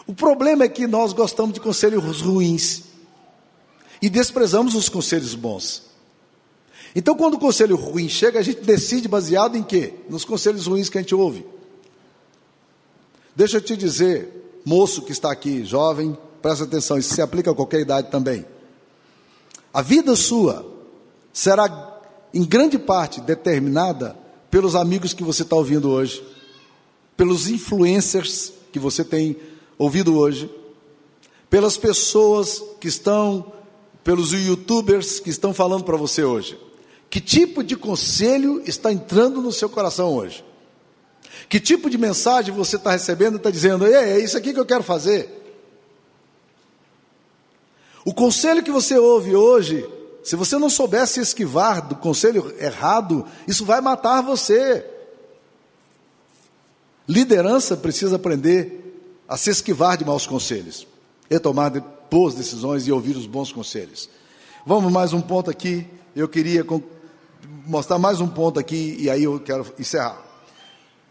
[0.07, 2.83] O problema é que nós gostamos de conselhos ruins
[4.01, 5.91] e desprezamos os conselhos bons.
[6.95, 9.95] Então, quando o conselho ruim chega, a gente decide baseado em quê?
[10.09, 11.47] Nos conselhos ruins que a gente ouve.
[13.37, 17.55] Deixa eu te dizer, moço que está aqui, jovem, presta atenção, isso se aplica a
[17.55, 18.45] qualquer idade também.
[19.73, 20.67] A vida sua
[21.33, 22.01] será,
[22.35, 24.17] em grande parte, determinada
[24.51, 26.25] pelos amigos que você está ouvindo hoje,
[27.17, 29.37] pelos influencers que você tem
[29.81, 30.51] ouvido hoje,
[31.49, 33.51] pelas pessoas que estão,
[34.05, 36.61] pelos youtubers que estão falando para você hoje.
[37.09, 40.45] Que tipo de conselho está entrando no seu coração hoje?
[41.49, 44.67] Que tipo de mensagem você está recebendo e está dizendo, é isso aqui que eu
[44.67, 45.31] quero fazer?
[48.05, 49.89] O conselho que você ouve hoje,
[50.23, 54.85] se você não soubesse esquivar do conselho errado, isso vai matar você.
[57.09, 58.90] Liderança precisa aprender
[59.31, 60.89] a se esquivar de maus conselhos
[61.31, 61.71] e tomar
[62.11, 64.11] boas decisões e ouvir os bons conselhos.
[64.67, 65.87] Vamos mais um ponto aqui.
[66.17, 66.67] Eu queria
[67.65, 70.21] mostrar mais um ponto aqui e aí eu quero encerrar.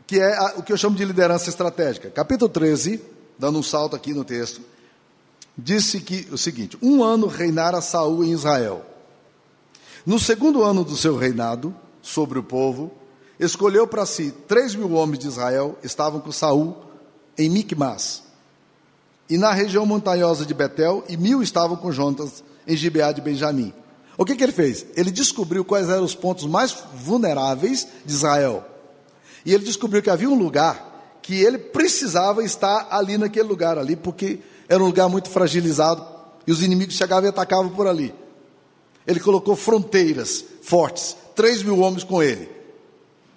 [0.06, 2.10] Que é a, o que eu chamo de liderança estratégica.
[2.10, 3.02] Capítulo 13,
[3.38, 4.60] dando um salto aqui no texto,
[5.58, 8.86] disse que o seguinte: um ano reinara Saul em Israel.
[10.06, 12.92] No segundo ano do seu reinado sobre o povo,
[13.40, 16.89] escolheu para si três mil homens de Israel, estavam com Saul
[17.40, 18.22] em Micmas,
[19.30, 23.74] e na região montanhosa de Betel, e mil estavam com Jonas em Gibeá de Benjamim.
[24.18, 24.86] O que, que ele fez?
[24.96, 28.66] Ele descobriu quais eram os pontos mais vulneráveis de Israel.
[29.46, 33.96] E ele descobriu que havia um lugar que ele precisava estar ali naquele lugar ali,
[33.96, 36.06] porque era um lugar muito fragilizado
[36.46, 38.14] e os inimigos chegavam e atacavam por ali.
[39.08, 42.50] Ele colocou fronteiras fortes, três mil homens com ele.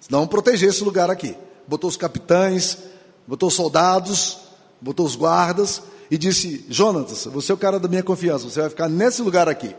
[0.09, 1.35] Não proteger esse lugar aqui.
[1.67, 2.77] Botou os capitães,
[3.27, 4.39] botou os soldados,
[4.81, 8.69] botou os guardas e disse: Jonatas, você é o cara da minha confiança, você vai
[8.69, 9.75] ficar nesse lugar aqui.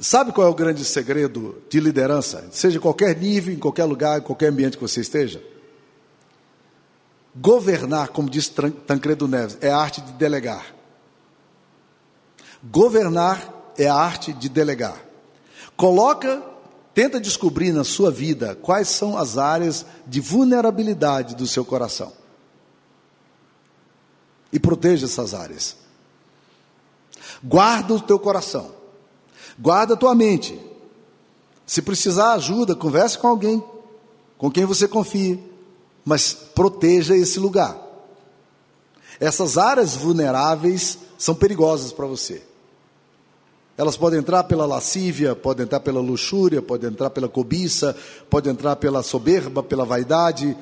[0.00, 2.48] Sabe qual é o grande segredo de liderança?
[2.50, 5.42] Seja em qualquer nível, em qualquer lugar, em qualquer ambiente que você esteja.
[7.36, 10.74] Governar, como diz Tancredo Neves, é a arte de delegar.
[12.64, 14.96] Governar é a arte de delegar.
[15.76, 16.42] Coloca,
[17.00, 22.12] tenta descobrir na sua vida quais são as áreas de vulnerabilidade do seu coração.
[24.52, 25.76] E proteja essas áreas.
[27.42, 28.72] Guarda o teu coração.
[29.58, 30.60] Guarda a tua mente.
[31.64, 33.64] Se precisar ajuda, converse com alguém
[34.36, 35.42] com quem você confie,
[36.04, 37.78] mas proteja esse lugar.
[39.18, 42.42] Essas áreas vulneráveis são perigosas para você.
[43.80, 47.96] Elas podem entrar pela lascívia, podem entrar pela luxúria, podem entrar pela cobiça,
[48.28, 50.54] podem entrar pela soberba, pela vaidade.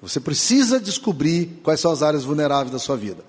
[0.00, 3.22] Você precisa descobrir quais são as áreas vulneráveis da sua vida.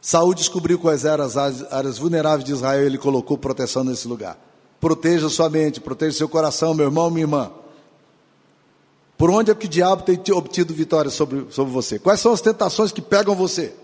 [0.00, 4.38] Saúl descobriu quais eram as áreas vulneráveis de Israel e ele colocou proteção nesse lugar.
[4.80, 7.50] Proteja sua mente, proteja seu coração, meu irmão, minha irmã.
[9.18, 11.98] Por onde é que o diabo tem obtido vitória sobre, sobre você?
[11.98, 13.74] Quais são as tentações que pegam você?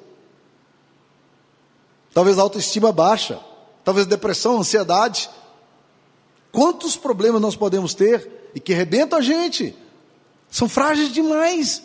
[2.15, 3.50] Talvez a autoestima baixa,
[3.85, 5.31] talvez depressão, ansiedade.
[6.53, 9.77] Quantos problemas nós podemos ter e que arrebentam a gente?
[10.51, 11.83] São frágeis demais.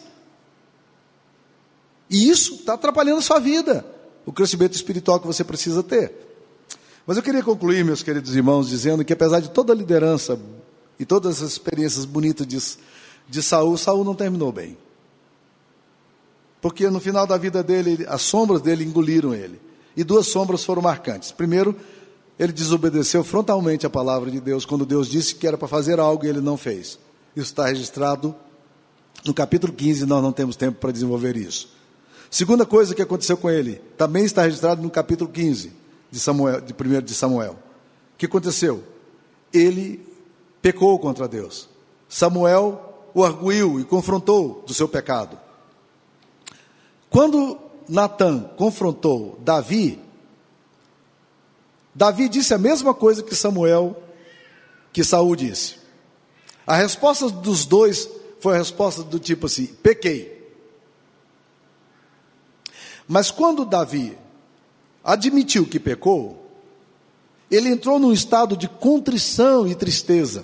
[2.09, 3.85] E isso está atrapalhando a sua vida
[4.25, 6.11] o crescimento espiritual que você precisa ter.
[7.05, 10.39] Mas eu queria concluir, meus queridos irmãos, dizendo que apesar de toda a liderança
[10.99, 12.57] e todas as experiências bonitas de,
[13.29, 14.75] de Saul, Saul não terminou bem.
[16.59, 19.61] Porque no final da vida dele, as sombras dele engoliram ele.
[19.95, 21.31] E duas sombras foram marcantes.
[21.31, 21.75] Primeiro,
[22.37, 26.25] ele desobedeceu frontalmente a palavra de Deus quando Deus disse que era para fazer algo
[26.25, 26.99] e ele não fez.
[27.35, 28.35] Isso está registrado
[29.25, 31.69] no capítulo 15, nós não temos tempo para desenvolver isso.
[32.29, 35.71] Segunda coisa que aconteceu com ele, também está registrado no capítulo 15
[36.11, 37.53] de Samuel, de 1 de Samuel.
[37.53, 38.83] O que aconteceu?
[39.53, 40.05] Ele
[40.61, 41.69] pecou contra Deus.
[42.09, 45.39] Samuel o arguiu e confrontou do seu pecado.
[47.09, 50.05] Quando Natan confrontou Davi,
[51.95, 53.95] Davi disse a mesma coisa que Samuel,
[54.91, 55.77] que Saul disse.
[56.67, 58.09] A resposta dos dois
[58.41, 60.35] foi a resposta do tipo assim: pequei.
[63.07, 64.17] Mas quando Davi
[65.01, 66.51] admitiu que pecou,
[67.49, 70.43] ele entrou num estado de contrição e tristeza.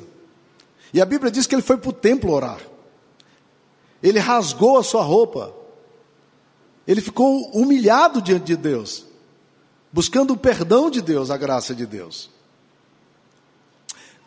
[0.94, 2.62] E a Bíblia diz que ele foi para o templo orar.
[4.02, 5.54] Ele rasgou a sua roupa.
[6.92, 9.06] Ele ficou humilhado diante de Deus,
[9.94, 12.30] buscando o perdão de Deus, a graça de Deus.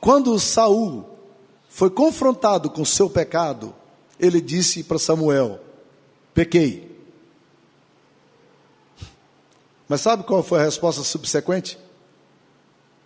[0.01, 1.05] Quando Saul
[1.69, 3.75] foi confrontado com seu pecado,
[4.19, 5.61] ele disse para Samuel:
[6.33, 6.91] Pequei.
[9.87, 11.79] Mas sabe qual foi a resposta subsequente?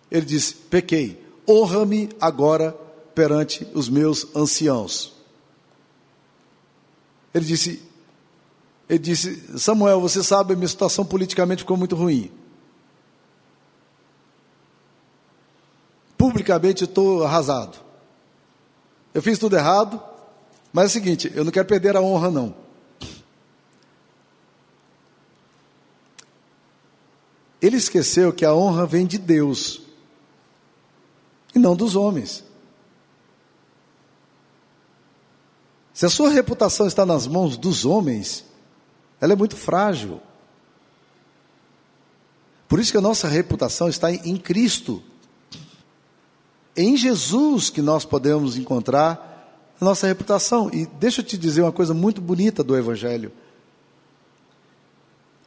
[0.09, 2.71] Ele disse: Pequei, honra-me agora
[3.13, 5.15] perante os meus anciãos.
[7.33, 7.88] Ele disse:
[8.89, 12.31] Ele disse, Samuel, você sabe, minha situação politicamente ficou muito ruim.
[16.17, 17.77] Publicamente estou arrasado.
[19.13, 20.01] Eu fiz tudo errado,
[20.73, 22.55] mas é o seguinte, eu não quero perder a honra, não.
[27.61, 29.81] Ele esqueceu que a honra vem de Deus
[31.53, 32.43] e não dos homens.
[35.93, 38.48] Se a sua reputação está nas mãos dos homens,
[39.21, 40.21] ela é muito frágil.
[42.67, 45.01] Por isso que a nossa reputação está em Cristo.
[46.77, 50.69] Em Jesus que nós podemos encontrar a nossa reputação.
[50.71, 53.31] E deixa eu te dizer uma coisa muito bonita do Evangelho.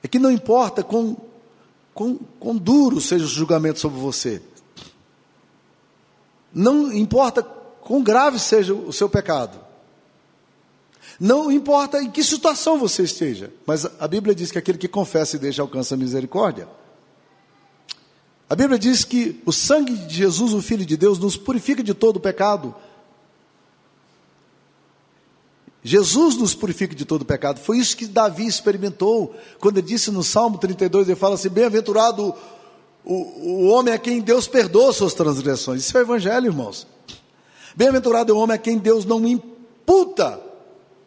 [0.02, 1.16] É que não importa com
[1.94, 4.42] quão, quão duro seja o julgamento sobre você.
[6.52, 9.58] Não importa quão grave seja o seu pecado.
[11.22, 15.36] Não importa em que situação você esteja, mas a Bíblia diz que aquele que confessa
[15.36, 16.68] e deixa alcança a misericórdia.
[18.50, 21.94] A Bíblia diz que o sangue de Jesus, o Filho de Deus, nos purifica de
[21.94, 22.74] todo pecado.
[25.84, 27.60] Jesus nos purifica de todo pecado.
[27.60, 32.34] Foi isso que Davi experimentou quando ele disse no Salmo 32, ele fala assim: Bem-aventurado
[33.04, 35.82] o, o homem a quem Deus perdoa suas transgressões.
[35.82, 36.84] Isso é o Evangelho, irmãos.
[37.76, 40.50] Bem-aventurado é o homem a quem Deus não imputa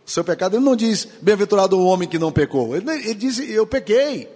[0.05, 0.55] o seu pecado.
[0.55, 2.75] Ele não diz, bem-aventurado o homem que não pecou.
[2.75, 4.29] Ele, ele diz, eu pequei.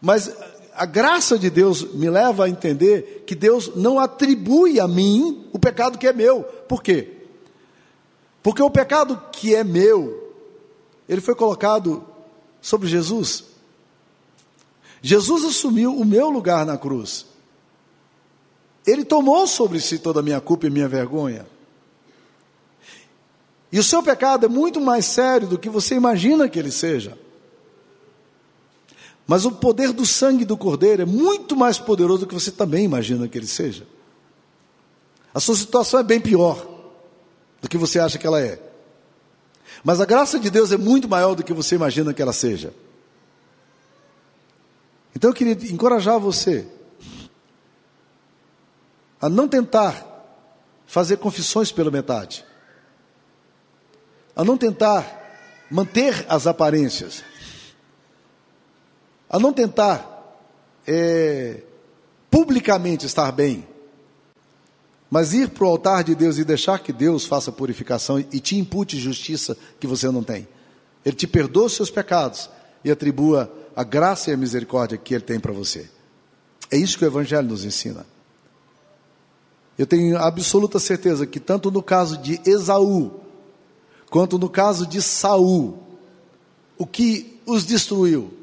[0.00, 0.34] Mas
[0.74, 5.58] a graça de Deus me leva a entender que Deus não atribui a mim o
[5.58, 6.42] pecado que é meu.
[6.42, 7.16] Por quê?
[8.42, 10.32] Porque o pecado que é meu,
[11.08, 12.04] ele foi colocado
[12.60, 13.44] sobre Jesus.
[15.02, 17.26] Jesus assumiu o meu lugar na cruz.
[18.86, 21.46] Ele tomou sobre si toda a minha culpa e minha vergonha.
[23.72, 27.16] E o seu pecado é muito mais sério do que você imagina que ele seja.
[29.26, 32.84] Mas o poder do sangue do Cordeiro é muito mais poderoso do que você também
[32.84, 33.86] imagina que ele seja.
[35.32, 36.66] A sua situação é bem pior
[37.62, 38.60] do que você acha que ela é.
[39.84, 42.74] Mas a graça de Deus é muito maior do que você imagina que ela seja.
[45.14, 46.66] Então eu queria encorajar você
[49.20, 50.06] a não tentar
[50.86, 52.44] fazer confissões pela metade,
[54.40, 57.22] a não tentar manter as aparências,
[59.28, 60.34] a não tentar
[60.86, 61.60] é,
[62.30, 63.68] publicamente estar bem,
[65.10, 68.56] mas ir para o altar de Deus e deixar que Deus faça purificação e te
[68.56, 70.48] impute justiça que você não tem.
[71.04, 72.48] Ele te perdoa os seus pecados
[72.82, 75.86] e atribua a graça e a misericórdia que Ele tem para você.
[76.70, 78.06] É isso que o Evangelho nos ensina.
[79.76, 83.19] Eu tenho absoluta certeza que tanto no caso de Esaú,
[84.10, 85.78] quanto no caso de Saul,
[86.76, 88.34] o que os destruiu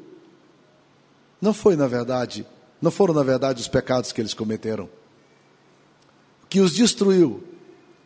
[1.40, 2.44] não foi na verdade,
[2.82, 4.88] não foram na verdade os pecados que eles cometeram.
[6.44, 7.44] O que os destruiu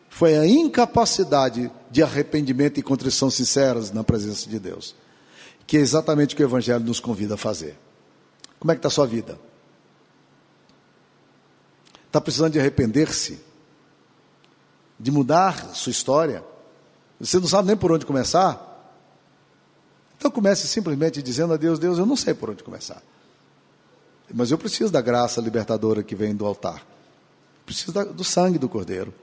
[0.09, 4.95] foi a incapacidade de arrependimento e contrição sinceras na presença de Deus
[5.65, 7.77] que é exatamente o que o Evangelho nos convida a fazer.
[8.59, 9.39] Como é que está a sua vida?
[12.07, 13.39] Está precisando de arrepender-se?
[14.99, 16.43] De mudar sua história?
[17.19, 18.69] Você não sabe nem por onde começar?
[20.17, 23.01] Então comece simplesmente dizendo a Deus, Deus, eu não sei por onde começar.
[24.33, 26.85] Mas eu preciso da graça libertadora que vem do altar.
[27.65, 29.13] Preciso da, do sangue do Cordeiro.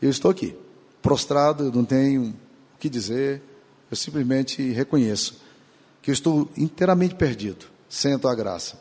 [0.00, 0.56] Eu estou aqui,
[1.00, 3.42] prostrado, eu não tenho o que dizer,
[3.90, 5.40] eu simplesmente reconheço
[6.02, 8.80] que eu estou inteiramente perdido, sem a graça.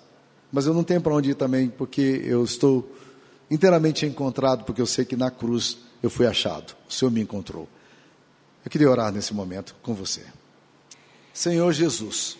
[0.51, 2.89] Mas eu não tenho para onde ir também, porque eu estou
[3.49, 7.67] inteiramente encontrado, porque eu sei que na cruz eu fui achado, o Senhor me encontrou.
[8.67, 10.23] Eu queria orar nesse momento com você.
[11.33, 12.37] Senhor Jesus,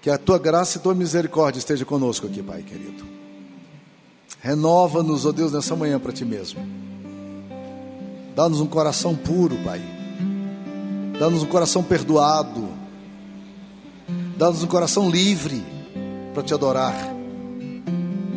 [0.00, 3.04] que a tua graça e tua misericórdia esteja conosco aqui, Pai querido.
[4.40, 6.64] Renova-nos, ó oh Deus, nessa manhã para ti mesmo.
[8.36, 9.82] Dá-nos um coração puro, Pai.
[11.18, 12.84] Dá-nos um coração perdoado
[14.36, 15.60] Dá-nos um coração livre
[16.32, 16.94] para te adorar,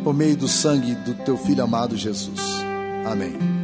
[0.02, 2.40] por meio do sangue do teu filho amado Jesus.
[3.04, 3.57] Amém.